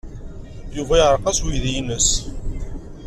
[0.75, 2.09] Yuba yeɛreq-as weydi-nnes.